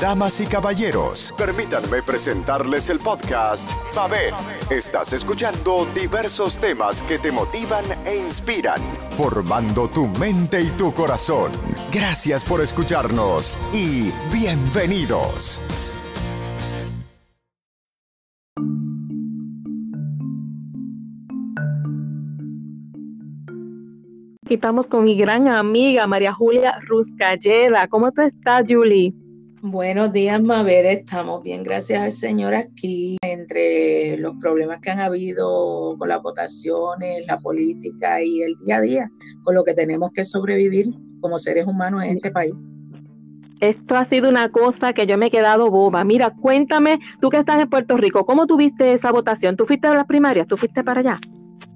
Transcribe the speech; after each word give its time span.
Damas 0.00 0.40
y 0.40 0.46
caballeros, 0.46 1.32
permítanme 1.38 2.02
presentarles 2.02 2.90
el 2.90 2.98
podcast 2.98 3.70
Mabel. 3.94 4.34
Estás 4.68 5.12
escuchando 5.14 5.86
diversos 5.94 6.58
temas 6.58 7.02
que 7.02 7.18
te 7.18 7.32
motivan 7.32 7.84
e 8.04 8.16
inspiran, 8.16 8.80
formando 9.16 9.88
tu 9.88 10.06
mente 10.06 10.60
y 10.60 10.68
tu 10.70 10.92
corazón. 10.92 11.50
Gracias 11.92 12.44
por 12.44 12.60
escucharnos 12.60 13.58
y 13.72 14.10
bienvenidos. 14.32 15.62
Aquí 24.44 24.54
estamos 24.54 24.86
con 24.88 25.04
mi 25.04 25.16
gran 25.16 25.48
amiga 25.48 26.06
María 26.06 26.34
Julia 26.34 26.78
Ruscalleda. 26.86 27.88
¿Cómo 27.88 28.12
tú 28.12 28.22
estás, 28.22 28.64
Julie? 28.68 29.14
Buenos 29.62 30.12
días, 30.12 30.42
Mabel. 30.42 30.84
Estamos 30.84 31.42
bien, 31.42 31.62
gracias 31.62 32.02
al 32.02 32.12
Señor 32.12 32.54
aquí. 32.54 33.16
Entre 33.22 34.18
los 34.18 34.34
problemas 34.38 34.80
que 34.80 34.90
han 34.90 35.00
habido 35.00 35.96
con 35.98 36.10
las 36.10 36.20
votaciones, 36.20 37.24
la 37.26 37.38
política 37.38 38.22
y 38.22 38.42
el 38.42 38.54
día 38.58 38.76
a 38.76 38.80
día, 38.82 39.10
con 39.44 39.54
lo 39.54 39.64
que 39.64 39.72
tenemos 39.72 40.10
que 40.12 40.26
sobrevivir 40.26 40.86
como 41.22 41.38
seres 41.38 41.66
humanos 41.66 42.04
en 42.04 42.10
este 42.16 42.30
país. 42.30 42.54
Esto 43.60 43.96
ha 43.96 44.04
sido 44.04 44.28
una 44.28 44.50
cosa 44.50 44.92
que 44.92 45.06
yo 45.06 45.16
me 45.16 45.26
he 45.26 45.30
quedado 45.30 45.70
boba. 45.70 46.04
Mira, 46.04 46.34
cuéntame, 46.34 47.00
tú 47.22 47.30
que 47.30 47.38
estás 47.38 47.58
en 47.58 47.70
Puerto 47.70 47.96
Rico, 47.96 48.26
¿cómo 48.26 48.46
tuviste 48.46 48.92
esa 48.92 49.10
votación? 49.10 49.56
¿Tú 49.56 49.64
fuiste 49.64 49.88
a 49.88 49.94
las 49.94 50.06
primarias? 50.06 50.46
¿Tú 50.46 50.58
fuiste 50.58 50.84
para 50.84 51.00
allá? 51.00 51.20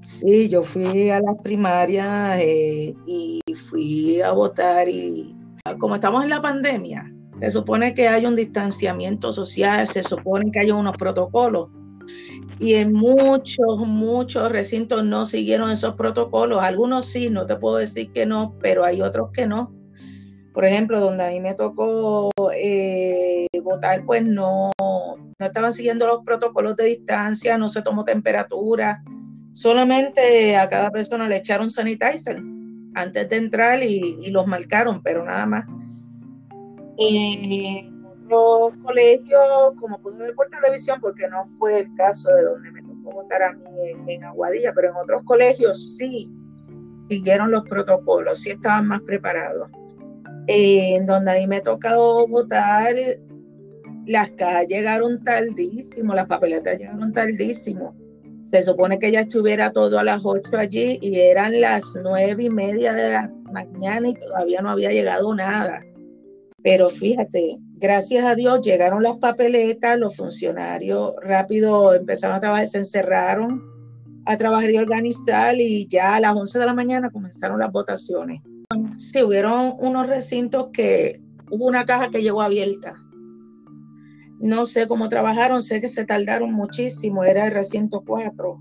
Sí, 0.02 0.50
yo 0.50 0.62
fui 0.62 1.08
a 1.08 1.20
las 1.20 1.38
primarias 1.38 2.38
eh, 2.41 2.94
y 3.06 3.41
fui 3.55 4.20
a 4.20 4.33
votar 4.33 4.86
y 4.86 5.34
como 5.78 5.94
estamos 5.94 6.24
en 6.24 6.30
la 6.30 6.42
pandemia, 6.42 7.10
se 7.40 7.50
supone 7.50 7.94
que 7.94 8.08
hay 8.08 8.26
un 8.26 8.36
distanciamiento 8.36 9.32
social, 9.32 9.86
se 9.88 10.02
supone 10.02 10.50
que 10.50 10.60
hay 10.60 10.70
unos 10.70 10.96
protocolos 10.96 11.69
y 12.58 12.74
en 12.74 12.92
muchos, 12.92 13.78
muchos 13.86 14.52
recintos 14.52 15.05
no 15.05 15.24
siguieron 15.24 15.70
esos 15.70 15.94
protocolos. 15.94 16.62
Algunos 16.62 17.06
sí, 17.06 17.30
no 17.30 17.47
te 17.47 17.56
puedo 17.56 17.77
decir 17.77 18.12
que 18.12 18.27
no, 18.27 18.55
pero 18.60 18.84
hay 18.84 19.00
otros 19.00 19.30
que 19.32 19.47
no. 19.47 19.72
Por 20.52 20.64
ejemplo, 20.64 21.00
donde 21.00 21.24
a 21.24 21.30
mí 21.30 21.41
me 21.41 21.55
tocó 21.55 22.30
eh, 22.55 23.47
votar, 23.62 24.04
pues 24.04 24.25
no, 24.25 24.72
no 24.78 25.47
estaban 25.47 25.72
siguiendo 25.72 26.06
los 26.06 26.22
protocolos 26.22 26.77
de 26.77 26.84
distancia, 26.84 27.56
no 27.56 27.69
se 27.69 27.82
tomó 27.82 28.04
temperatura 28.04 29.02
Solamente 29.52 30.56
a 30.56 30.69
cada 30.69 30.91
persona 30.91 31.28
le 31.28 31.36
echaron 31.36 31.70
sanitizer 31.70 32.41
antes 32.94 33.28
de 33.28 33.36
entrar 33.36 33.82
y, 33.82 34.30
los 34.30 34.47
marcaron, 34.47 35.02
pero 35.02 35.25
nada 35.25 35.47
más. 35.47 35.64
En 36.98 38.00
otros 38.30 38.72
colegios, 38.83 39.72
como 39.77 40.00
pude 40.00 40.19
ver 40.19 40.34
por 40.34 40.48
televisión, 40.48 41.00
porque 41.00 41.28
no 41.28 41.44
fue 41.58 41.80
el 41.80 41.94
caso 41.97 42.30
de 42.30 42.42
donde 42.42 42.70
me 42.70 42.82
tocó 42.82 43.12
votar 43.12 43.42
a 43.42 43.52
mí 43.52 44.14
en, 44.14 44.24
Aguadilla, 44.24 44.72
pero 44.74 44.91
en 44.91 44.97
otros 44.97 45.22
colegios 45.24 45.97
sí 45.97 46.30
siguieron 47.08 47.50
los 47.50 47.62
protocolos, 47.64 48.38
sí 48.38 48.50
estaban 48.50 48.86
más 48.86 49.00
preparados. 49.02 49.69
en 50.47 51.06
donde 51.06 51.32
a 51.32 51.34
mí 51.34 51.47
me 51.47 51.60
tocado 51.60 52.27
votar, 52.27 52.94
las 54.06 54.30
cajas 54.30 54.66
llegaron 54.66 55.22
tardísimo, 55.22 56.14
las 56.14 56.27
papeletas 56.27 56.78
llegaron 56.78 57.12
tardísimo. 57.12 57.94
Se 58.44 58.62
supone 58.62 58.98
que 58.98 59.12
ya 59.12 59.20
estuviera 59.20 59.70
todo 59.70 60.00
a 60.00 60.04
las 60.04 60.22
8 60.25 60.56
allí 60.56 60.98
y 61.00 61.20
eran 61.20 61.60
las 61.60 61.97
nueve 62.02 62.44
y 62.44 62.50
media 62.50 62.92
de 62.92 63.10
la 63.10 63.32
mañana 63.52 64.08
y 64.08 64.14
todavía 64.14 64.60
no 64.60 64.70
había 64.70 64.91
llegado 64.91 65.32
nada. 65.34 65.80
Pero 66.62 66.89
fíjate, 66.89 67.58
gracias 67.77 68.25
a 68.25 68.34
Dios 68.34 68.61
llegaron 68.61 69.03
las 69.03 69.16
papeletas, 69.16 69.98
los 69.98 70.16
funcionarios 70.16 71.14
rápido 71.22 71.94
empezaron 71.94 72.36
a 72.36 72.41
trabajar, 72.41 72.66
se 72.66 72.78
encerraron 72.78 73.62
a 74.27 74.36
trabajar 74.36 74.70
y 74.70 74.77
organizar 74.77 75.58
y 75.58 75.87
ya 75.88 76.16
a 76.16 76.21
las 76.21 76.37
11 76.37 76.59
de 76.59 76.66
la 76.66 76.75
mañana 76.75 77.10
comenzaron 77.10 77.59
las 77.59 77.72
votaciones. 77.72 78.43
Sí, 78.98 79.22
hubieron 79.22 79.75
unos 79.78 80.06
recintos 80.06 80.69
que 80.72 81.22
hubo 81.50 81.66
una 81.66 81.84
caja 81.84 82.10
que 82.10 82.22
llegó 82.22 82.43
abierta 82.43 82.94
no 84.41 84.65
sé 84.65 84.88
cómo 84.88 85.10
trabajaron, 85.10 85.62
sé 85.62 85.81
que 85.82 85.88
se 85.88 86.06
tardaron 86.06 86.53
muchísimo, 86.53 87.25
era 87.25 87.47
el 87.47 87.53
recinto 87.53 88.03
4. 88.06 88.59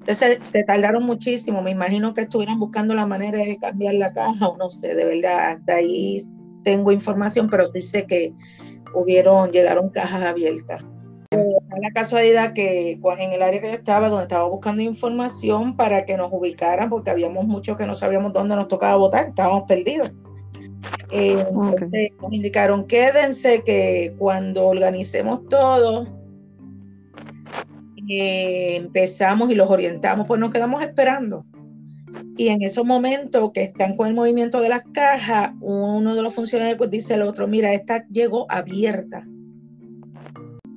Entonces 0.00 0.38
se 0.42 0.62
tardaron 0.64 1.04
muchísimo, 1.04 1.62
me 1.62 1.70
imagino 1.70 2.12
que 2.12 2.22
estuvieran 2.22 2.58
buscando 2.58 2.94
la 2.94 3.06
manera 3.06 3.38
de 3.38 3.56
cambiar 3.58 3.94
la 3.94 4.12
caja 4.12 4.48
o 4.48 4.58
no 4.58 4.68
sé, 4.68 4.94
de 4.94 5.04
verdad, 5.06 5.58
de 5.60 5.72
ahí 5.72 6.18
tengo 6.62 6.92
información, 6.92 7.48
pero 7.48 7.66
sí 7.66 7.80
sé 7.80 8.06
que 8.06 8.32
hubieron, 8.94 9.50
llegaron 9.52 9.90
cajas 9.90 10.22
abiertas. 10.22 10.82
la 11.30 11.90
casualidad 11.94 12.52
que 12.52 12.92
en 12.92 13.32
el 13.32 13.42
área 13.42 13.60
que 13.60 13.68
yo 13.68 13.74
estaba, 13.74 14.08
donde 14.08 14.24
estaba 14.24 14.48
buscando 14.48 14.82
información 14.82 15.76
para 15.76 16.04
que 16.04 16.16
nos 16.16 16.32
ubicaran, 16.32 16.90
porque 16.90 17.10
habíamos 17.10 17.46
muchos 17.46 17.76
que 17.76 17.86
no 17.86 17.94
sabíamos 17.94 18.32
dónde 18.32 18.56
nos 18.56 18.68
tocaba 18.68 18.96
votar, 18.96 19.28
estábamos 19.28 19.64
perdidos. 19.68 20.10
Eh, 21.10 21.44
nos 21.52 22.32
indicaron, 22.32 22.86
quédense 22.86 23.62
que 23.64 24.14
cuando 24.18 24.66
organicemos 24.66 25.46
todo, 25.48 26.06
eh, 28.08 28.76
empezamos 28.76 29.50
y 29.50 29.54
los 29.54 29.70
orientamos, 29.70 30.26
pues 30.26 30.40
nos 30.40 30.52
quedamos 30.52 30.82
esperando. 30.82 31.44
Y 32.36 32.48
en 32.48 32.62
esos 32.62 32.84
momentos 32.84 33.50
que 33.52 33.62
están 33.62 33.96
con 33.96 34.08
el 34.08 34.14
movimiento 34.14 34.60
de 34.60 34.68
las 34.68 34.82
cajas, 34.92 35.52
uno 35.60 36.14
de 36.14 36.22
los 36.22 36.34
funcionarios 36.34 36.78
pues 36.78 36.90
dice 36.90 37.14
al 37.14 37.22
otro, 37.22 37.46
mira, 37.46 37.72
esta 37.72 38.06
llegó 38.08 38.46
abierta. 38.50 39.26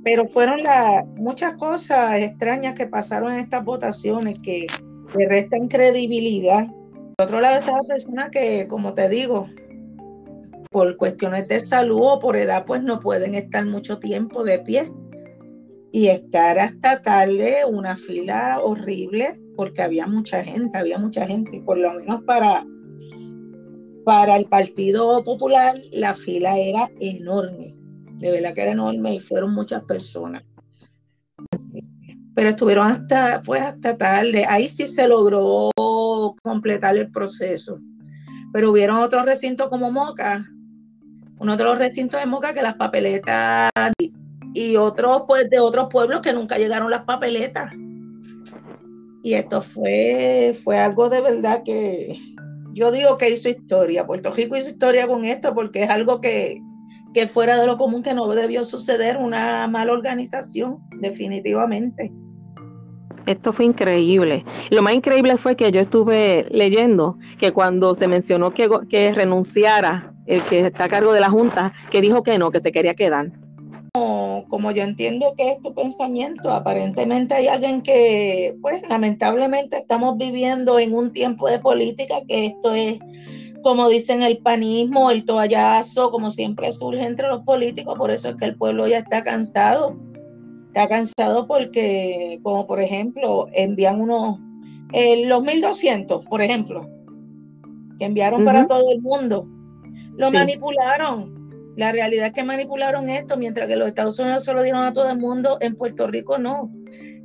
Pero 0.03 0.27
fueron 0.27 0.63
las 0.63 1.05
muchas 1.15 1.53
cosas 1.55 2.19
extrañas 2.19 2.73
que 2.73 2.87
pasaron 2.87 3.31
en 3.31 3.39
estas 3.39 3.63
votaciones 3.63 4.37
que 4.39 4.65
le 5.17 5.29
restan 5.29 5.67
credibilidad. 5.67 6.67
Por 7.15 7.27
otro 7.27 7.39
lado 7.39 7.59
está 7.59 7.71
la 7.71 7.87
persona 7.87 8.29
que, 8.29 8.67
como 8.67 8.93
te 8.93 9.07
digo, 9.07 9.47
por 10.71 10.97
cuestiones 10.97 11.47
de 11.47 11.59
salud 11.59 12.01
o 12.01 12.19
por 12.19 12.35
edad, 12.35 12.65
pues 12.65 12.83
no 12.83 12.99
pueden 12.99 13.35
estar 13.35 13.65
mucho 13.65 13.99
tiempo 13.99 14.43
de 14.43 14.59
pie. 14.59 14.91
Y 15.95 16.07
estar 16.07 16.57
hasta 16.57 17.03
tarde, 17.03 17.57
una 17.69 17.95
fila 17.95 18.59
horrible, 18.63 19.39
porque 19.55 19.83
había 19.83 20.07
mucha 20.07 20.43
gente, 20.43 20.75
había 20.75 20.97
mucha 20.97 21.27
gente, 21.27 21.61
por 21.61 21.77
lo 21.77 21.93
menos 21.93 22.23
para, 22.23 22.65
para 24.03 24.35
el 24.37 24.45
Partido 24.45 25.23
Popular 25.23 25.79
la 25.91 26.15
fila 26.15 26.57
era 26.57 26.89
enorme, 26.99 27.77
de 28.15 28.31
verdad 28.31 28.55
que 28.55 28.63
era 28.63 28.71
enorme 28.71 29.13
y 29.13 29.19
fueron 29.19 29.53
muchas 29.53 29.83
personas. 29.83 30.43
Pero 32.33 32.49
estuvieron 32.49 32.87
hasta, 32.87 33.43
pues 33.43 33.61
hasta 33.61 33.95
tarde, 33.95 34.45
ahí 34.49 34.69
sí 34.69 34.87
se 34.87 35.07
logró 35.07 35.69
completar 36.41 36.97
el 36.97 37.11
proceso. 37.11 37.77
Pero 38.51 38.71
hubieron 38.71 38.97
otros 38.97 39.25
recintos 39.25 39.69
como 39.69 39.91
Moca, 39.91 40.43
uno 41.37 41.55
de 41.55 41.63
los 41.63 41.77
recintos 41.77 42.19
de 42.19 42.25
Moca 42.25 42.51
que 42.51 42.63
las 42.63 42.77
papeletas 42.77 43.69
y 44.53 44.75
otros 44.77 45.23
pues 45.27 45.49
de 45.49 45.59
otros 45.59 45.87
pueblos 45.89 46.21
que 46.21 46.33
nunca 46.33 46.57
llegaron 46.57 46.91
las 46.91 47.03
papeletas. 47.03 47.71
Y 49.23 49.35
esto 49.35 49.61
fue, 49.61 50.55
fue 50.63 50.77
algo 50.77 51.09
de 51.09 51.21
verdad 51.21 51.63
que 51.63 52.19
yo 52.73 52.91
digo 52.91 53.17
que 53.17 53.29
hizo 53.29 53.49
historia. 53.49 54.05
Puerto 54.05 54.31
Rico 54.31 54.57
hizo 54.57 54.69
historia 54.69 55.07
con 55.07 55.25
esto 55.25 55.53
porque 55.53 55.83
es 55.83 55.89
algo 55.89 56.19
que, 56.19 56.59
que 57.13 57.27
fuera 57.27 57.59
de 57.59 57.67
lo 57.67 57.77
común 57.77 58.03
que 58.03 58.13
no 58.13 58.27
debió 58.27 58.65
suceder, 58.65 59.17
una 59.17 59.67
mala 59.67 59.93
organización, 59.93 60.79
definitivamente. 60.99 62.11
Esto 63.25 63.53
fue 63.53 63.65
increíble. 63.65 64.43
Lo 64.69 64.81
más 64.81 64.93
increíble 64.93 65.37
fue 65.37 65.55
que 65.55 65.71
yo 65.71 65.79
estuve 65.79 66.45
leyendo 66.49 67.17
que 67.39 67.53
cuando 67.53 67.95
se 67.95 68.07
mencionó 68.07 68.53
que, 68.53 68.69
que 68.89 69.13
renunciara 69.13 70.13
el 70.25 70.41
que 70.43 70.67
está 70.67 70.85
a 70.85 70.89
cargo 70.89 71.13
de 71.13 71.21
la 71.21 71.29
Junta, 71.29 71.73
que 71.89 72.01
dijo 72.01 72.23
que 72.23 72.37
no, 72.37 72.51
que 72.51 72.59
se 72.59 72.73
quería 72.73 72.95
quedar. 72.95 73.31
Como, 73.95 74.71
yo 74.71 74.81
entiendo 74.81 75.35
que 75.37 75.51
es 75.51 75.61
tu 75.61 75.71
pensamiento, 75.75 76.49
aparentemente 76.49 77.35
hay 77.35 77.47
alguien 77.47 77.83
que, 77.83 78.57
pues 78.59 78.81
lamentablemente 78.89 79.77
estamos 79.77 80.17
viviendo 80.17 80.79
en 80.79 80.95
un 80.95 81.11
tiempo 81.11 81.47
de 81.47 81.59
política 81.59 82.15
que 82.27 82.47
esto 82.47 82.73
es, 82.73 82.97
como 83.61 83.87
dicen, 83.89 84.23
el 84.23 84.39
panismo, 84.39 85.11
el 85.11 85.25
toallazo, 85.25 86.09
como 86.09 86.31
siempre 86.31 86.71
surge 86.71 87.03
entre 87.03 87.27
los 87.27 87.43
políticos, 87.43 87.95
por 87.95 88.09
eso 88.09 88.29
es 88.29 88.35
que 88.37 88.45
el 88.45 88.55
pueblo 88.55 88.87
ya 88.87 88.97
está 88.97 89.23
cansado. 89.23 89.95
Está 90.67 90.87
cansado 90.87 91.45
porque, 91.45 92.39
como 92.41 92.65
por 92.65 92.81
ejemplo, 92.81 93.45
envían 93.53 94.01
unos, 94.01 94.39
eh, 94.93 95.23
los 95.27 95.43
1200, 95.43 96.25
por 96.25 96.41
ejemplo, 96.41 96.89
que 97.99 98.05
enviaron 98.05 98.43
para 98.43 98.65
todo 98.65 98.91
el 98.91 99.01
mundo 99.01 99.47
lo 100.17 100.31
manipularon. 100.31 101.42
La 101.75 101.91
realidad 101.91 102.27
es 102.27 102.33
que 102.33 102.43
manipularon 102.43 103.09
esto, 103.09 103.35
mientras 103.37 103.67
que 103.67 103.75
los 103.75 103.87
Estados 103.87 104.19
Unidos 104.19 104.45
se 104.45 104.53
lo 104.53 104.61
dieron 104.61 104.83
a 104.83 104.93
todo 104.93 105.09
el 105.09 105.17
mundo, 105.17 105.57
en 105.59 105.75
Puerto 105.75 106.07
Rico 106.07 106.37
no. 106.37 106.71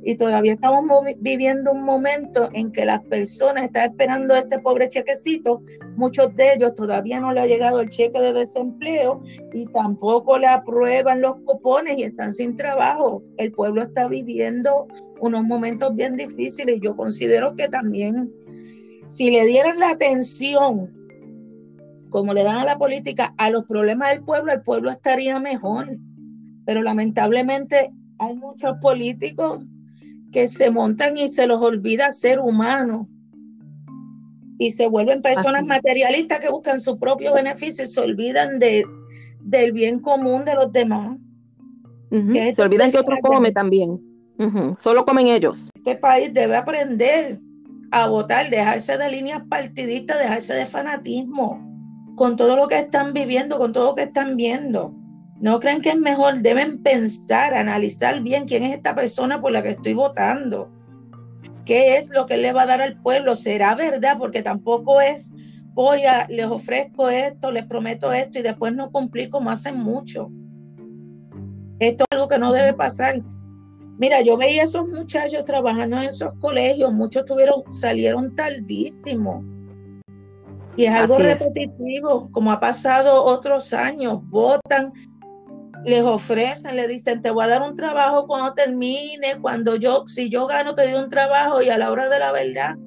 y 0.03 0.17
todavía 0.17 0.53
estamos 0.53 1.03
viviendo 1.19 1.71
un 1.71 1.83
momento 1.83 2.49
en 2.53 2.71
que 2.71 2.85
las 2.85 3.01
personas 3.05 3.65
están 3.65 3.91
esperando 3.91 4.35
ese 4.35 4.57
pobre 4.59 4.89
chequecito. 4.89 5.61
Muchos 5.97 6.35
de 6.35 6.53
ellos 6.53 6.73
todavía 6.73 7.19
no 7.19 7.31
le 7.31 7.41
ha 7.41 7.45
llegado 7.45 7.81
el 7.81 7.89
cheque 7.89 8.19
de 8.19 8.33
desempleo 8.33 9.21
y 9.53 9.65
tampoco 9.67 10.39
le 10.39 10.47
aprueban 10.47 11.21
los 11.21 11.35
cupones 11.45 11.97
y 11.97 12.03
están 12.03 12.33
sin 12.33 12.55
trabajo. 12.55 13.21
El 13.37 13.51
pueblo 13.51 13.83
está 13.83 14.07
viviendo 14.07 14.87
unos 15.19 15.43
momentos 15.43 15.95
bien 15.95 16.15
difíciles 16.15 16.77
y 16.77 16.81
yo 16.81 16.95
considero 16.95 17.55
que 17.55 17.67
también 17.67 18.33
si 19.07 19.29
le 19.29 19.45
dieran 19.45 19.79
la 19.79 19.91
atención 19.91 20.98
como 22.09 22.33
le 22.33 22.43
dan 22.43 22.57
a 22.57 22.65
la 22.65 22.77
política 22.77 23.33
a 23.37 23.49
los 23.49 23.65
problemas 23.65 24.09
del 24.09 24.23
pueblo, 24.23 24.51
el 24.51 24.61
pueblo 24.61 24.89
estaría 24.89 25.39
mejor. 25.39 25.97
Pero 26.65 26.81
lamentablemente 26.81 27.93
hay 28.19 28.35
muchos 28.35 28.75
políticos 28.81 29.65
que 30.31 30.47
se 30.47 30.69
montan 30.69 31.17
y 31.17 31.27
se 31.27 31.47
los 31.47 31.61
olvida 31.61 32.11
ser 32.11 32.39
humanos 32.39 33.07
y 34.57 34.71
se 34.71 34.87
vuelven 34.87 35.21
personas 35.21 35.65
materialistas 35.65 36.39
que 36.39 36.49
buscan 36.49 36.81
su 36.81 36.99
propio 36.99 37.33
beneficio 37.33 37.85
y 37.85 37.87
se 37.87 38.01
olvidan 38.01 38.59
de, 38.59 38.83
del 39.39 39.71
bien 39.71 39.99
común 39.99 40.43
de 40.45 40.53
los 40.53 40.71
demás. 40.71 41.17
Se 42.11 42.61
olvidan 42.61 42.91
que 42.91 42.99
otro 42.99 43.17
come 43.21 43.51
también. 43.51 43.99
Solo 44.77 45.05
comen 45.05 45.27
ellos. 45.27 45.69
Este 45.75 45.95
país 45.95 46.33
debe 46.33 46.55
aprender 46.55 47.39
a 47.91 48.07
votar, 48.07 48.49
dejarse 48.49 48.97
de 48.97 49.09
líneas 49.09 49.41
partidistas, 49.49 50.19
dejarse 50.19 50.53
de 50.53 50.65
fanatismo 50.65 51.68
con 52.19 52.35
todo 52.35 52.57
lo 52.57 52.67
que 52.67 52.77
están 52.77 53.13
viviendo, 53.13 53.57
con 53.57 53.71
todo 53.71 53.85
lo 53.85 53.95
que 53.95 54.03
están 54.03 54.35
viendo. 54.35 54.93
No 55.39 55.57
creen 55.61 55.81
que 55.81 55.91
es 55.91 55.97
mejor, 55.97 56.39
deben 56.39 56.83
pensar, 56.83 57.53
analizar 57.53 58.19
bien 58.19 58.45
quién 58.45 58.61
es 58.63 58.75
esta 58.75 58.93
persona 58.93 59.39
por 59.39 59.53
la 59.53 59.63
que 59.63 59.69
estoy 59.69 59.93
votando. 59.93 60.69
¿Qué 61.63 61.95
es 61.95 62.09
lo 62.09 62.25
que 62.25 62.35
le 62.35 62.51
va 62.51 62.63
a 62.63 62.65
dar 62.65 62.81
al 62.81 63.01
pueblo? 63.01 63.37
¿Será 63.37 63.73
verdad? 63.73 64.17
Porque 64.19 64.43
tampoco 64.43 64.99
es, 64.99 65.31
voy 65.71 66.03
a, 66.03 66.27
les 66.27 66.47
ofrezco 66.47 67.07
esto, 67.07 67.53
les 67.53 67.65
prometo 67.65 68.11
esto 68.11 68.39
y 68.39 68.41
después 68.41 68.73
no 68.73 68.91
cumplir 68.91 69.29
como 69.29 69.49
hacen 69.49 69.77
mucho. 69.77 70.29
Esto 71.79 72.03
es 72.03 72.17
algo 72.17 72.27
que 72.27 72.37
no 72.37 72.51
debe 72.51 72.73
pasar. 72.73 73.23
Mira, 73.97 74.19
yo 74.19 74.35
veía 74.35 74.63
a 74.63 74.65
esos 74.65 74.89
muchachos 74.89 75.45
trabajando 75.45 75.95
en 75.95 76.03
esos 76.03 76.33
colegios, 76.41 76.91
muchos 76.91 77.23
tuvieron, 77.23 77.63
salieron 77.71 78.35
tardísimo 78.35 79.41
y 80.79 80.85
es 80.85 80.93
algo 80.93 81.17
repetitivo, 81.17 82.29
como 82.31 82.53
ha 82.53 82.59
pasado 82.61 83.25
otros 83.25 83.73
años, 83.73 84.21
votan, 84.29 84.93
les 85.83 86.01
ofrecen, 86.03 86.77
le 86.77 86.87
dicen, 86.87 87.21
te 87.21 87.31
voy 87.31 87.43
a 87.43 87.47
dar 87.47 87.63
un 87.63 87.75
trabajo 87.75 88.25
cuando 88.27 88.53
termine, 88.53 89.41
cuando 89.41 89.75
yo, 89.75 90.03
si 90.07 90.29
yo 90.29 90.47
gano, 90.47 90.75
te 90.75 90.89
doy 90.89 90.93
un 90.93 91.09
trabajo 91.09 91.61
y 91.61 91.69
a 91.69 91.77
la 91.77 91.91
hora 91.91 92.07
de 92.07 92.19
la 92.19 92.31
verdad, 92.31 92.77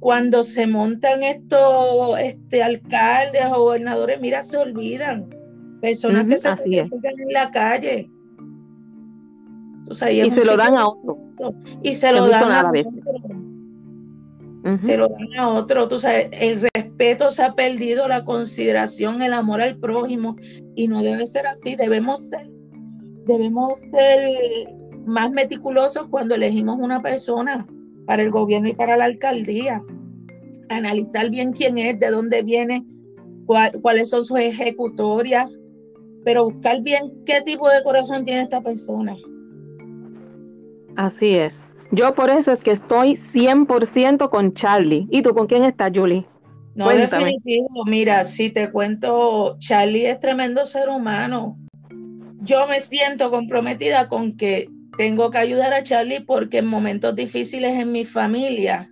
cuando 0.00 0.42
se 0.42 0.66
montan 0.66 1.22
estos 1.22 2.18
este, 2.18 2.62
alcaldes 2.62 3.46
o 3.46 3.62
gobernadores, 3.62 4.20
mira, 4.20 4.42
se 4.42 4.58
olvidan. 4.58 5.30
Personas 5.80 6.26
que 6.26 6.36
se 6.36 6.40
sacrifican 6.40 7.12
en 7.20 7.32
la 7.32 7.50
calle. 7.50 8.10
y 9.88 10.30
se 10.30 10.44
lo 10.44 10.58
dan 10.58 10.76
a 10.76 10.88
otro. 10.88 11.16
Y 11.82 11.94
se 11.94 12.12
lo 12.12 12.28
dan 12.28 12.52
a 12.52 12.68
otro 12.68 13.39
se 14.82 14.96
lo 14.96 15.08
dan 15.08 15.38
a 15.38 15.48
otro. 15.48 15.88
Tú 15.88 15.98
sabes, 15.98 16.28
el 16.32 16.60
respeto 16.74 17.30
se 17.30 17.42
ha 17.42 17.54
perdido, 17.54 18.08
la 18.08 18.24
consideración, 18.24 19.22
el 19.22 19.32
amor 19.32 19.60
al 19.60 19.78
prójimo, 19.78 20.36
y 20.74 20.88
no 20.88 21.02
debe 21.02 21.26
ser 21.26 21.46
así. 21.46 21.76
Debemos 21.76 22.20
ser, 22.28 22.48
debemos 23.26 23.78
ser 23.78 24.74
más 25.06 25.30
meticulosos 25.30 26.08
cuando 26.08 26.34
elegimos 26.34 26.78
una 26.78 27.00
persona 27.00 27.66
para 28.06 28.22
el 28.22 28.30
gobierno 28.30 28.68
y 28.68 28.74
para 28.74 28.96
la 28.96 29.04
alcaldía. 29.06 29.82
Analizar 30.68 31.30
bien 31.30 31.52
quién 31.52 31.78
es, 31.78 31.98
de 31.98 32.10
dónde 32.10 32.42
viene, 32.42 32.84
cuáles 33.46 34.10
son 34.10 34.24
sus 34.24 34.38
ejecutorias, 34.38 35.48
pero 36.24 36.44
buscar 36.44 36.82
bien 36.82 37.12
qué 37.24 37.40
tipo 37.42 37.68
de 37.68 37.82
corazón 37.82 38.24
tiene 38.24 38.42
esta 38.42 38.60
persona. 38.60 39.16
Así 40.96 41.34
es. 41.34 41.64
Yo 41.92 42.14
por 42.14 42.30
eso 42.30 42.52
es 42.52 42.62
que 42.62 42.70
estoy 42.70 43.14
100% 43.14 44.30
con 44.30 44.54
Charlie. 44.54 45.08
¿Y 45.10 45.22
tú 45.22 45.34
con 45.34 45.46
quién 45.46 45.64
estás, 45.64 45.90
Julie? 45.94 46.26
No, 46.74 46.88
definitivo. 46.88 47.84
Mira, 47.86 48.24
si 48.24 48.50
te 48.50 48.70
cuento, 48.70 49.56
Charlie 49.58 50.06
es 50.06 50.20
tremendo 50.20 50.64
ser 50.66 50.88
humano. 50.88 51.58
Yo 52.42 52.66
me 52.68 52.80
siento 52.80 53.30
comprometida 53.30 54.08
con 54.08 54.36
que 54.36 54.68
tengo 54.96 55.30
que 55.30 55.38
ayudar 55.38 55.74
a 55.74 55.82
Charlie 55.82 56.20
porque 56.20 56.58
en 56.58 56.66
momentos 56.66 57.16
difíciles 57.16 57.72
en 57.72 57.90
mi 57.90 58.04
familia, 58.04 58.90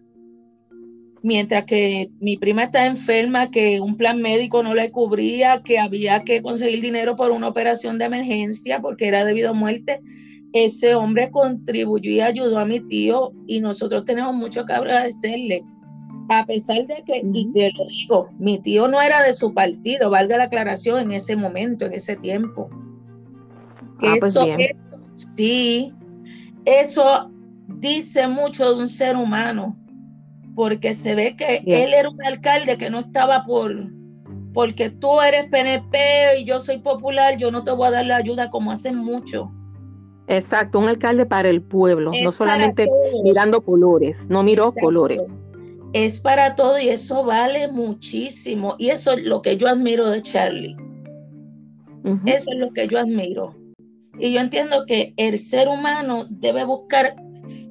mientras 1.23 1.65
que 1.65 2.11
mi 2.21 2.37
prima 2.37 2.65
está 2.65 2.87
enferma, 2.87 3.51
que 3.51 3.81
un 3.81 3.97
plan 3.97 4.21
médico 4.21 4.63
no 4.63 4.75
le 4.75 4.91
cubría, 4.91 5.63
que 5.63 5.79
había 5.79 6.25
que 6.25 6.43
conseguir 6.43 6.81
dinero 6.81 7.17
por 7.17 7.31
una 7.31 7.49
operación 7.49 7.99
de 7.99 8.07
emergencia 8.07 8.81
porque 8.81 9.07
era 9.07 9.25
debido 9.25 9.51
a 9.51 9.55
muerte, 9.55 10.01
ese 10.53 10.95
hombre 10.95 11.31
contribuyó 11.31 12.11
y 12.11 12.21
ayudó 12.21 12.59
a 12.59 12.65
mi 12.65 12.81
tío 12.81 13.33
y 13.47 13.61
nosotros 13.61 14.05
tenemos 14.05 14.35
mucho 14.35 14.65
que 14.65 14.73
agradecerle. 14.73 15.65
A 16.31 16.45
pesar 16.45 16.87
de 16.87 17.03
que, 17.07 17.23
y 17.33 17.51
te 17.53 17.73
lo 17.73 17.87
digo, 17.87 18.29
mi 18.39 18.59
tío 18.59 18.87
no 18.89 19.01
era 19.01 19.23
de 19.23 19.33
su 19.33 19.55
partido, 19.55 20.11
valga 20.11 20.37
la 20.37 20.45
aclaración 20.45 21.01
en 21.01 21.13
ese 21.13 21.37
momento, 21.37 21.87
en 21.87 21.95
ese 21.95 22.17
tiempo. 22.17 22.69
Ah, 24.01 24.17
pues 24.19 24.25
eso, 24.25 24.47
eso, 24.59 24.97
sí, 25.15 25.93
eso 26.67 27.31
dice 27.67 28.29
mucho 28.29 28.69
de 28.69 28.83
un 28.83 28.89
ser 28.89 29.17
humano, 29.17 29.77
porque 30.55 30.93
se 30.93 31.15
ve 31.15 31.35
que 31.35 31.63
él 31.67 31.95
era 31.95 32.11
un 32.11 32.23
alcalde 32.27 32.77
que 32.77 32.91
no 32.91 32.99
estaba 33.01 33.45
por, 33.45 33.91
porque 34.53 34.91
tú 34.91 35.21
eres 35.23 35.47
PNP 35.47 36.41
y 36.41 36.45
yo 36.45 36.61
soy 36.61 36.79
popular, 36.79 37.39
yo 37.39 37.51
no 37.51 37.65
te 37.65 37.71
voy 37.71 37.89
a 37.89 37.93
dar 37.93 38.07
la 38.07 38.17
ayuda 38.17 38.51
como 38.51 38.71
hacen 38.71 38.97
muchos 38.97 39.49
Exacto, 40.29 40.79
un 40.79 40.89
alcalde 40.89 41.25
para 41.25 41.49
el 41.49 41.63
pueblo, 41.63 42.13
no 42.23 42.33
solamente 42.33 42.89
mirando 43.25 43.63
colores, 43.65 44.29
no 44.29 44.43
miró 44.43 44.73
colores. 44.81 45.39
Es 45.95 46.21
para 46.21 46.55
todo 46.55 46.79
y 46.79 46.91
eso 46.91 47.25
vale 47.25 47.69
muchísimo. 47.69 48.77
Y 48.79 48.91
eso 48.91 49.13
es 49.13 49.25
lo 49.25 49.41
que 49.41 49.57
yo 49.57 49.69
admiro 49.69 50.09
de 50.11 50.23
Charlie. 50.23 50.77
Eso 52.27 52.53
es 52.53 52.59
lo 52.59 52.71
que 52.73 52.87
yo 52.89 52.99
admiro. 52.99 53.55
Y 54.19 54.33
yo 54.33 54.41
entiendo 54.41 54.85
que 54.87 55.15
el 55.17 55.39
ser 55.39 55.67
humano 55.69 56.27
debe 56.29 56.65
buscar 56.65 57.17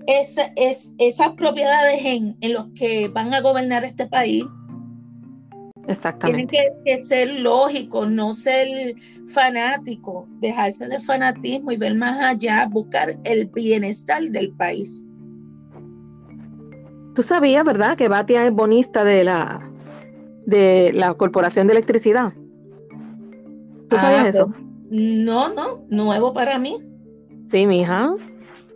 esa, 0.07 0.51
es, 0.55 0.95
esas 0.97 1.33
propiedades 1.33 2.03
en, 2.03 2.37
en 2.41 2.53
los 2.53 2.67
que 2.73 3.07
van 3.09 3.33
a 3.35 3.41
gobernar 3.41 3.83
este 3.83 4.07
país 4.07 4.43
Exactamente. 5.87 6.47
Tienen 6.47 6.83
que, 6.83 6.97
ser 6.97 7.29
lógicos, 7.39 8.09
no 8.09 8.33
ser 8.33 8.67
fanáticos, 9.25 10.25
dejarse 10.41 10.87
de 10.87 10.99
fanatismo 10.99 11.71
y 11.71 11.77
ver 11.77 11.95
más 11.95 12.19
allá, 12.19 12.67
buscar 12.69 13.17
el 13.23 13.47
bienestar 13.47 14.21
del 14.23 14.51
país. 14.51 15.03
Tú 17.15 17.23
sabías, 17.23 17.65
¿verdad?, 17.65 17.97
que 17.97 18.09
Batia 18.09 18.45
es 18.45 18.53
bonista 18.53 19.03
de 19.03 19.23
la, 19.23 19.71
de 20.45 20.91
la 20.93 21.13
Corporación 21.13 21.67
de 21.67 21.73
Electricidad. 21.73 22.33
¿Tú 23.89 23.95
ah, 23.95 24.01
sabías 24.01 24.35
eso? 24.35 24.53
No, 24.89 25.53
no, 25.53 25.85
nuevo 25.89 26.33
para 26.33 26.59
mí. 26.59 26.75
Sí, 27.47 27.65
mija. 27.65 28.13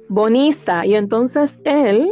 Bonista. 0.07 0.85
Y 0.85 0.95
entonces 0.95 1.59
él 1.65 2.09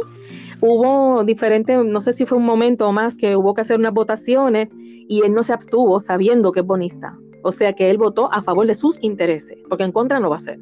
hubo 0.60 1.24
diferentes, 1.24 1.82
no 1.84 2.02
sé 2.02 2.12
si 2.12 2.26
fue 2.26 2.36
un 2.36 2.44
momento 2.44 2.86
o 2.86 2.92
más 2.92 3.16
que 3.16 3.34
hubo 3.34 3.54
que 3.54 3.62
hacer 3.62 3.78
unas 3.78 3.94
votaciones 3.94 4.68
y 5.10 5.22
él 5.22 5.34
no 5.34 5.42
se 5.42 5.52
abstuvo 5.52 5.98
sabiendo 5.98 6.52
que 6.52 6.60
es 6.60 6.66
bonista. 6.66 7.18
O 7.42 7.50
sea 7.50 7.72
que 7.72 7.90
él 7.90 7.98
votó 7.98 8.32
a 8.32 8.42
favor 8.42 8.64
de 8.68 8.76
sus 8.76 9.02
intereses, 9.02 9.58
porque 9.68 9.82
en 9.82 9.90
contra 9.90 10.20
no 10.20 10.30
va 10.30 10.36
a 10.36 10.40
ser. 10.40 10.60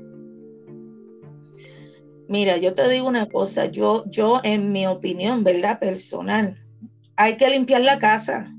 Mira, 2.28 2.56
yo 2.56 2.72
te 2.72 2.88
digo 2.88 3.06
una 3.06 3.26
cosa, 3.26 3.66
yo, 3.66 4.04
yo 4.06 4.40
en 4.44 4.72
mi 4.72 4.86
opinión, 4.86 5.44
¿verdad? 5.44 5.78
Personal, 5.78 6.56
hay 7.16 7.36
que 7.36 7.50
limpiar 7.50 7.82
la 7.82 7.98
casa. 7.98 8.50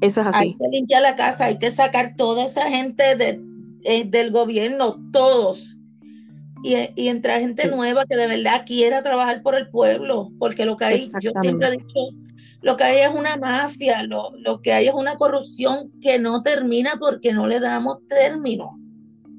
Eso 0.00 0.22
es 0.22 0.28
así. 0.28 0.38
Hay 0.38 0.56
que 0.56 0.68
limpiar 0.70 1.02
la 1.02 1.14
casa, 1.14 1.44
hay 1.44 1.58
que 1.58 1.70
sacar 1.70 2.16
toda 2.16 2.46
esa 2.46 2.70
gente 2.70 3.16
de, 3.16 3.38
eh, 3.84 4.04
del 4.06 4.30
gobierno, 4.30 4.96
todos. 5.12 5.76
Y, 6.64 6.74
y 6.96 7.08
entrar 7.08 7.40
gente 7.40 7.68
nueva 7.68 8.06
que 8.06 8.16
de 8.16 8.28
verdad 8.28 8.64
quiera 8.64 9.02
trabajar 9.02 9.42
por 9.42 9.56
el 9.56 9.68
pueblo, 9.68 10.30
porque 10.38 10.64
lo 10.64 10.74
que 10.78 10.84
hay, 10.86 11.10
yo 11.20 11.32
siempre 11.42 11.68
he 11.68 11.72
dicho, 11.72 12.00
lo 12.66 12.76
que 12.76 12.82
hay 12.82 12.98
es 12.98 13.14
una 13.14 13.36
mafia, 13.36 14.02
lo, 14.02 14.60
que 14.60 14.72
hay 14.72 14.88
es 14.88 14.94
una 14.94 15.14
corrupción 15.14 15.92
que 16.02 16.18
no 16.18 16.42
termina 16.42 16.94
porque 16.98 17.32
no 17.32 17.46
le 17.46 17.60
damos 17.60 17.98
término, 18.08 18.76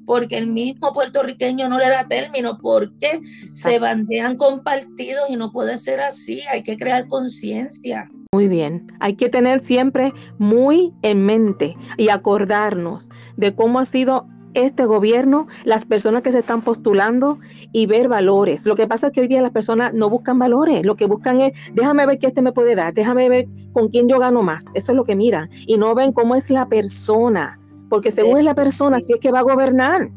porque 0.06 0.38
el 0.38 0.46
mismo 0.46 0.94
puertorriqueño 0.94 1.68
no 1.68 1.76
le 1.76 1.90
da 1.90 2.08
término, 2.08 2.56
porque 2.56 3.20
se 3.52 3.78
bandean 3.78 4.38
con 4.38 4.64
partidos 4.64 5.28
y 5.28 5.36
no 5.36 5.52
puede 5.52 5.76
ser 5.76 6.00
así, 6.00 6.40
hay 6.50 6.62
que 6.62 6.78
crear 6.78 7.06
conciencia. 7.06 8.08
Muy 8.32 8.48
bien, 8.48 8.86
hay 8.98 9.14
que 9.14 9.28
tener 9.28 9.60
siempre 9.60 10.14
muy 10.38 10.94
en 11.02 11.26
mente 11.26 11.76
y 11.98 12.08
acordarnos 12.08 13.10
de 13.36 13.54
cómo 13.54 13.78
ha 13.78 13.84
sido 13.84 14.26
este 14.54 14.84
gobierno, 14.84 15.46
las 15.64 15.84
personas 15.84 16.22
que 16.22 16.32
se 16.32 16.40
están 16.40 16.62
postulando 16.62 17.38
y 17.72 17.86
ver 17.86 18.08
valores. 18.08 18.66
Lo 18.66 18.76
que 18.76 18.86
pasa 18.86 19.08
es 19.08 19.12
que 19.12 19.20
hoy 19.20 19.28
día 19.28 19.42
las 19.42 19.52
personas 19.52 19.94
no 19.94 20.10
buscan 20.10 20.38
valores, 20.38 20.84
lo 20.84 20.96
que 20.96 21.06
buscan 21.06 21.40
es, 21.40 21.52
déjame 21.74 22.06
ver 22.06 22.18
qué 22.18 22.28
este 22.28 22.42
me 22.42 22.52
puede 22.52 22.74
dar, 22.74 22.94
déjame 22.94 23.28
ver 23.28 23.46
con 23.72 23.88
quién 23.88 24.08
yo 24.08 24.18
gano 24.18 24.42
más. 24.42 24.64
Eso 24.74 24.92
es 24.92 24.96
lo 24.96 25.04
que 25.04 25.16
miran. 25.16 25.50
Y 25.66 25.76
no 25.76 25.94
ven 25.94 26.12
cómo 26.12 26.34
es 26.34 26.50
la 26.50 26.66
persona, 26.66 27.60
porque 27.88 28.10
según 28.10 28.38
es 28.38 28.44
la 28.44 28.54
persona, 28.54 29.00
si 29.00 29.12
es 29.12 29.20
que 29.20 29.30
va 29.30 29.40
a 29.40 29.42
gobernar. 29.42 30.10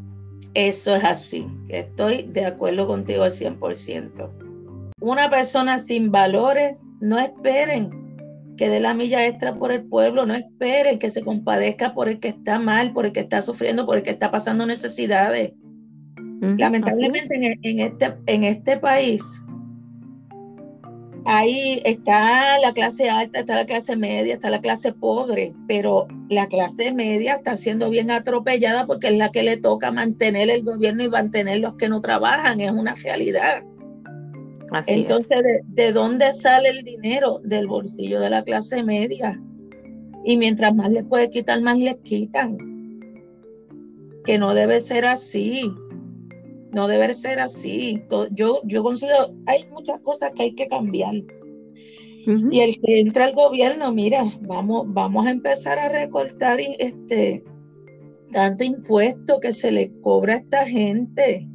Eso 0.54 0.96
es 0.96 1.04
así. 1.04 1.48
Estoy 1.70 2.24
de 2.24 2.46
acuerdo 2.46 2.88
contigo 2.88 3.24
al 3.24 3.32
100%. 3.32 4.30
Una 5.00 5.30
persona 5.30 5.80
sin 5.80 6.12
valores, 6.12 6.76
no 7.00 7.18
esperen 7.18 8.11
que 8.62 8.70
dé 8.70 8.80
la 8.80 8.94
milla 8.94 9.26
extra 9.26 9.56
por 9.56 9.72
el 9.72 9.82
pueblo, 9.86 10.28
no 10.28 10.36
esperen 10.36 11.00
que 11.00 11.10
se 11.10 11.24
compadezca 11.24 11.96
por 11.96 12.08
el 12.08 12.20
que 12.20 12.28
está 12.28 12.60
mal, 12.60 12.94
por 12.94 13.08
el 13.08 13.12
que 13.12 13.22
está 13.22 13.42
sufriendo, 13.42 13.88
por 13.88 13.98
el 13.98 14.04
que 14.04 14.12
está 14.12 14.30
pasando 14.30 14.68
necesidades. 14.68 15.54
Lamentablemente 16.42 17.58
en, 17.64 17.80
este, 17.80 18.16
en 18.28 18.44
este 18.44 18.78
país, 18.78 19.24
ahí 21.26 21.82
está 21.86 22.60
la 22.60 22.72
clase 22.72 23.10
alta, 23.10 23.40
está 23.40 23.56
la 23.56 23.66
clase 23.66 23.96
media, 23.96 24.36
está 24.36 24.52
la 24.52 24.62
clase 24.62 24.94
pobre, 24.94 25.56
pero 25.68 26.08
la 26.30 26.46
clase 26.46 26.94
media 26.94 27.38
está 27.38 27.58
siendo 27.58 27.90
bien 27.90 28.12
atropellada 28.12 28.86
porque 28.86 29.08
es 29.08 29.18
la 29.18 29.32
que 29.32 29.42
le 29.42 29.58
toca 29.58 29.92
mantener 29.92 30.52
el 30.52 30.64
gobierno 30.64 31.02
y 31.02 31.10
mantener 31.10 31.62
los 31.62 31.78
que 31.78 31.90
no 31.90 32.00
trabajan, 32.00 32.62
es 32.62 32.70
una 32.70 32.94
realidad. 32.94 33.64
Entonces, 34.88 35.38
¿de, 35.68 35.92
dónde 35.92 36.32
sale 36.32 36.70
el 36.70 36.84
dinero? 36.84 37.40
Del 37.44 37.68
bolsillo 37.68 38.20
de 38.20 38.30
la 38.30 38.44
clase 38.44 38.84
media. 38.84 39.42
Y 40.24 40.38
mientras 40.38 40.74
más 40.74 40.90
le 40.92 41.04
puede 41.04 41.30
quitar, 41.30 41.62
más 41.62 41.78
les 41.78 41.98
quitan. 41.98 42.58
Que 44.24 44.38
no 44.38 44.54
debe 44.54 44.80
ser 44.80 45.06
así. 45.06 45.72
No 46.72 46.88
debe 46.88 47.14
ser 47.14 47.40
así. 47.40 48.02
Yo, 48.32 48.62
yo 48.64 48.84
considero, 48.84 49.34
hay 49.46 49.66
muchas 49.72 50.00
cosas 50.00 50.32
que 50.34 50.44
hay 50.44 50.56
que 50.56 50.68
cambiar. 50.68 51.16
Y 52.52 52.60
el 52.60 52.80
que 52.80 53.00
entra 53.00 53.26
al 53.26 53.34
gobierno, 53.34 53.92
mira, 53.92 54.24
vamos, 54.42 54.86
vamos 54.88 55.26
a 55.26 55.32
empezar 55.32 55.80
a 55.80 55.90
recortar 55.90 56.60
este 56.60 57.44
tanto 58.32 58.64
impuesto 58.64 59.40
que 59.40 59.52
se 59.52 59.72
le 59.72 59.92
cobra 60.02 60.36
a 60.36 60.38
esta 60.38 60.66
gente. 60.66 61.48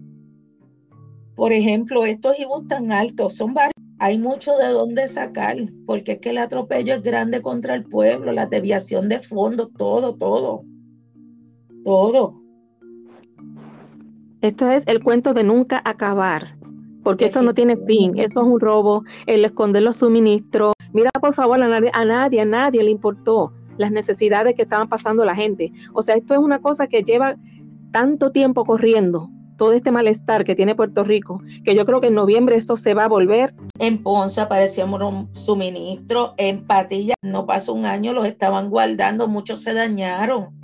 Por 1.36 1.52
ejemplo, 1.52 2.06
estos 2.06 2.38
IBUs 2.40 2.66
tan 2.66 2.90
altos 2.90 3.34
son 3.34 3.52
varios. 3.52 3.74
Hay 3.98 4.18
mucho 4.18 4.56
de 4.56 4.68
dónde 4.68 5.06
sacar, 5.06 5.56
porque 5.86 6.12
es 6.12 6.18
que 6.18 6.30
el 6.30 6.38
atropello 6.38 6.94
es 6.94 7.02
grande 7.02 7.42
contra 7.42 7.74
el 7.74 7.84
pueblo, 7.84 8.32
la 8.32 8.46
deviación 8.46 9.10
de 9.10 9.20
fondos, 9.20 9.70
todo, 9.76 10.16
todo. 10.16 10.64
Todo. 11.84 12.40
Esto 14.40 14.70
es 14.70 14.84
el 14.86 15.02
cuento 15.02 15.34
de 15.34 15.44
nunca 15.44 15.80
acabar, 15.84 16.56
porque 17.02 17.26
esto 17.26 17.42
no 17.42 17.52
tiene 17.52 17.76
fin, 17.76 18.18
eso 18.18 18.40
es 18.40 18.46
un 18.46 18.58
robo, 18.60 19.04
el 19.26 19.44
esconder 19.44 19.82
los 19.82 19.98
suministros. 19.98 20.72
Mira, 20.92 21.10
por 21.20 21.34
favor, 21.34 21.62
a 21.62 21.68
nadie, 21.68 21.90
a 21.92 22.04
nadie, 22.04 22.40
a 22.40 22.44
nadie 22.46 22.82
le 22.82 22.90
importó 22.90 23.52
las 23.76 23.92
necesidades 23.92 24.54
que 24.54 24.62
estaban 24.62 24.88
pasando 24.88 25.24
la 25.24 25.34
gente. 25.34 25.72
O 25.92 26.02
sea, 26.02 26.16
esto 26.16 26.32
es 26.32 26.40
una 26.40 26.60
cosa 26.60 26.86
que 26.86 27.02
lleva 27.02 27.36
tanto 27.92 28.30
tiempo 28.30 28.64
corriendo 28.64 29.30
todo 29.56 29.72
este 29.72 29.90
malestar 29.90 30.44
que 30.44 30.54
tiene 30.54 30.74
Puerto 30.74 31.04
Rico, 31.04 31.42
que 31.64 31.74
yo 31.74 31.84
creo 31.84 32.00
que 32.00 32.08
en 32.08 32.14
noviembre 32.14 32.56
esto 32.56 32.76
se 32.76 32.94
va 32.94 33.04
a 33.04 33.08
volver. 33.08 33.54
En 33.78 34.02
Ponce 34.02 34.40
aparecíamos 34.40 35.00
un 35.02 35.34
suministro, 35.34 36.34
en 36.36 36.66
Patilla 36.66 37.14
no 37.22 37.46
pasó 37.46 37.72
un 37.72 37.86
año, 37.86 38.12
los 38.12 38.26
estaban 38.26 38.70
guardando, 38.70 39.28
muchos 39.28 39.60
se 39.60 39.74
dañaron. 39.74 40.54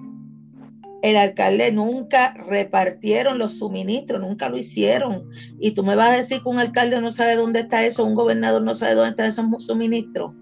El 1.02 1.16
alcalde 1.16 1.72
nunca 1.72 2.32
repartieron 2.46 3.36
los 3.38 3.58
suministros, 3.58 4.20
nunca 4.20 4.48
lo 4.48 4.56
hicieron. 4.56 5.28
Y 5.58 5.72
tú 5.72 5.82
me 5.82 5.96
vas 5.96 6.12
a 6.12 6.16
decir 6.16 6.42
que 6.42 6.48
un 6.48 6.60
alcalde 6.60 7.00
no 7.00 7.10
sabe 7.10 7.34
dónde 7.34 7.60
está 7.60 7.84
eso, 7.84 8.04
un 8.04 8.14
gobernador 8.14 8.62
no 8.62 8.72
sabe 8.72 8.94
dónde 8.94 9.10
están 9.10 9.26
esos 9.26 9.64
suministros. 9.64 10.32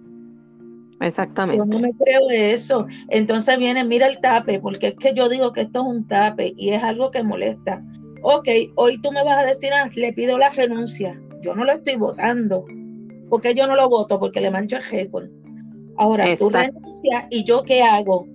Exactamente. 1.00 1.57
Yo 1.57 1.64
no 1.64 1.78
me 1.78 1.92
creo 1.95 2.28
eso. 2.28 2.87
Entonces 3.09 3.59
viene, 3.59 3.85
mira 3.85 4.07
el 4.07 4.21
tape, 4.21 4.61
porque 4.61 4.88
es 4.88 4.95
que 4.97 5.14
yo 5.14 5.30
digo 5.30 5.52
que 5.54 5.62
esto 5.62 5.80
es 5.80 5.87
un 5.87 6.07
tape 6.07 6.52
y 6.59 6.71
es 6.71 6.83
algo 6.83 7.11
que 7.11 7.23
molesta 7.23 7.83
ok, 8.23 8.49
hoy 8.77 9.00
tú 9.00 9.12
me 9.12 9.25
vas 9.25 9.39
a 9.39 9.47
decir, 9.47 9.73
ah, 9.73 9.89
le 9.95 10.12
pido 10.12 10.39
la 10.39 10.49
renuncia. 10.50 11.21
Yo 11.43 11.55
no 11.55 11.65
lo 11.65 11.73
estoy 11.73 11.97
votando. 11.97 12.65
porque 13.29 13.55
yo 13.55 13.67
no 13.67 13.77
lo 13.77 13.89
voto? 13.89 14.19
Porque 14.19 14.41
le 14.41 14.50
mancho 14.50 14.77
el 14.77 14.83
récord. 14.83 15.29
Ahora, 15.97 16.35
tú 16.37 16.50
renuncias 16.50 17.25
y 17.31 17.45
yo 17.45 17.62
qué 17.62 17.83
hago? 17.83 18.27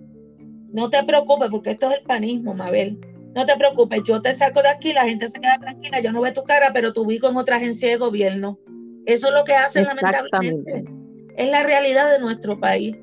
No 0.71 0.89
te 0.89 1.03
preocupes, 1.03 1.49
porque 1.49 1.71
esto 1.71 1.89
es 1.91 1.99
el 1.99 2.03
panismo, 2.05 2.53
Mabel. 2.53 2.99
No 3.33 3.45
te 3.45 3.57
preocupes, 3.57 4.03
yo 4.03 4.21
te 4.21 4.33
saco 4.33 4.61
de 4.61 4.69
aquí, 4.69 4.93
la 4.93 5.03
gente 5.03 5.27
se 5.27 5.39
queda 5.39 5.57
tranquila, 5.59 5.99
yo 5.99 6.13
no 6.13 6.21
veo 6.21 6.33
tu 6.33 6.43
cara, 6.43 6.71
pero 6.73 6.93
te 6.93 7.01
ubico 7.01 7.27
en 7.27 7.35
otra 7.35 7.57
agencia 7.57 7.89
de 7.89 7.97
gobierno. 7.97 8.57
Eso 9.05 9.27
es 9.27 9.33
lo 9.33 9.43
que 9.43 9.53
hacen 9.53 9.85
lamentablemente. 9.85 10.85
Es 11.35 11.51
la 11.51 11.63
realidad 11.63 12.09
de 12.11 12.19
nuestro 12.19 12.59
país. 12.59 12.95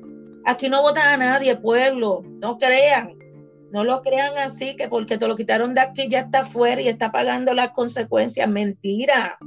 Aquí 0.45 0.69
no 0.69 0.81
votan 0.81 1.07
a 1.07 1.17
nadie, 1.17 1.55
pueblo, 1.55 2.23
no 2.41 2.57
crean. 2.57 3.15
No 3.73 3.83
lo 3.83 4.03
crean 4.03 4.37
así, 4.37 4.75
que 4.75 4.87
porque 4.87 5.17
te 5.17 5.27
lo 5.27 5.35
quitaron 5.35 5.73
de 5.73 5.81
aquí 5.81 6.07
ya 6.07 6.19
está 6.19 6.45
fuera 6.45 6.79
y 6.79 6.87
está 6.89 7.11
pagando 7.11 7.55
las 7.55 7.71
consecuencias. 7.71 8.47
Mentira. 8.47 9.39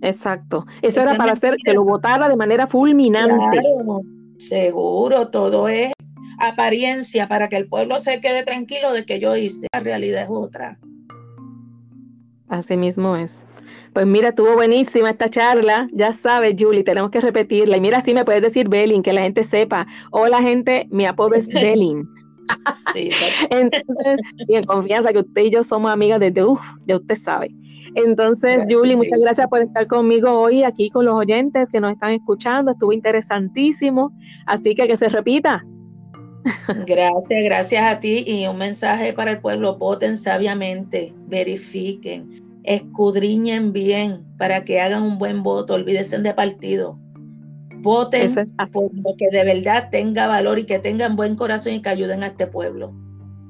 Exacto. 0.00 0.64
Eso 0.80 1.02
era 1.02 1.14
para 1.16 1.32
hacer 1.32 1.58
que 1.62 1.74
lo 1.74 1.84
votara 1.84 2.30
de 2.30 2.36
manera 2.36 2.66
fulminante. 2.66 3.60
seguro, 4.38 5.28
todo 5.28 5.68
es 5.68 5.92
apariencia 6.38 7.28
para 7.28 7.50
que 7.50 7.56
el 7.56 7.68
pueblo 7.68 8.00
se 8.00 8.22
quede 8.22 8.42
tranquilo 8.42 8.90
de 8.94 9.04
que 9.04 9.20
yo 9.20 9.36
hice. 9.36 9.66
La 9.70 9.80
realidad 9.80 10.22
es 10.22 10.30
otra. 10.30 10.78
Así 12.48 12.78
mismo 12.78 13.16
es. 13.16 13.44
Pues 13.92 14.06
mira, 14.06 14.30
estuvo 14.30 14.54
buenísima 14.54 15.10
esta 15.10 15.28
charla. 15.28 15.90
Ya 15.92 16.14
sabes, 16.14 16.56
Julie, 16.58 16.84
tenemos 16.84 17.10
que 17.10 17.20
repetirla. 17.20 17.76
Y 17.76 17.82
mira, 17.82 18.00
si 18.00 18.14
me 18.14 18.24
puedes 18.24 18.40
decir 18.40 18.70
Belin, 18.70 19.02
que 19.02 19.12
la 19.12 19.20
gente 19.20 19.44
sepa. 19.44 19.86
Hola, 20.10 20.40
gente, 20.40 20.88
mi 20.90 21.04
apodo 21.04 21.34
es 21.34 21.48
Belin. 21.54 22.08
Sí, 22.92 23.10
Entonces, 23.50 24.20
y 24.48 24.56
en 24.56 24.64
confianza 24.64 25.12
que 25.12 25.20
usted 25.20 25.42
y 25.42 25.50
yo 25.50 25.62
somos 25.62 25.92
amigas 25.92 26.20
desde, 26.20 26.44
uff, 26.44 26.60
ya 26.86 26.96
usted 26.96 27.16
sabe. 27.16 27.50
Entonces, 27.94 28.64
Julie, 28.68 28.96
muchas 28.96 29.18
gracias 29.20 29.48
por 29.48 29.62
estar 29.62 29.86
conmigo 29.86 30.30
hoy 30.30 30.62
aquí 30.62 30.90
con 30.90 31.04
los 31.04 31.14
oyentes 31.14 31.70
que 31.70 31.80
nos 31.80 31.92
están 31.92 32.12
escuchando. 32.12 32.70
Estuvo 32.70 32.92
interesantísimo. 32.92 34.12
Así 34.46 34.74
que 34.74 34.86
que 34.86 34.96
se 34.96 35.08
repita. 35.08 35.64
Gracias, 36.86 37.44
gracias 37.44 37.82
a 37.82 37.98
ti. 37.98 38.24
Y 38.26 38.46
un 38.46 38.58
mensaje 38.58 39.12
para 39.12 39.32
el 39.32 39.40
pueblo: 39.40 39.76
voten 39.76 40.16
sabiamente, 40.16 41.12
verifiquen, 41.26 42.60
escudriñen 42.62 43.72
bien 43.72 44.24
para 44.38 44.64
que 44.64 44.80
hagan 44.80 45.02
un 45.02 45.18
buen 45.18 45.42
voto. 45.42 45.74
Olvídense 45.74 46.16
de 46.18 46.32
partido 46.32 46.96
voten 47.80 48.32
por 48.72 48.90
lo 48.94 49.16
que 49.16 49.28
de 49.30 49.44
verdad 49.44 49.88
tenga 49.90 50.26
valor 50.26 50.58
y 50.58 50.64
que 50.64 50.78
tengan 50.78 51.16
buen 51.16 51.36
corazón 51.36 51.74
y 51.74 51.82
que 51.82 51.88
ayuden 51.88 52.22
a 52.22 52.28
este 52.28 52.46
pueblo. 52.46 52.92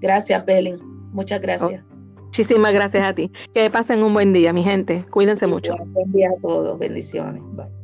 Gracias, 0.00 0.44
Belén. 0.44 0.78
Muchas 1.12 1.40
gracias. 1.40 1.82
muchísimas 2.16 2.72
gracias 2.72 3.04
a 3.04 3.14
ti. 3.14 3.30
Que 3.52 3.70
pasen 3.70 4.02
un 4.02 4.14
buen 4.14 4.32
día, 4.32 4.52
mi 4.52 4.62
gente. 4.62 5.04
Cuídense 5.10 5.46
mucho. 5.46 5.76
Buen 5.86 6.12
día 6.12 6.30
a 6.36 6.40
todos. 6.40 6.78
Bendiciones. 6.78 7.42
Bye. 7.52 7.79